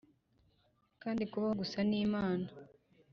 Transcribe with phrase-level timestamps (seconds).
[1.01, 2.47] kandi kubaho gusa ni imana